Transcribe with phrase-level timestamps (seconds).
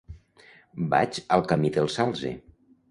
[0.95, 2.37] Vaig al camí del Salze.